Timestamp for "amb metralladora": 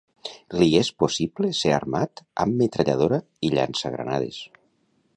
2.45-3.23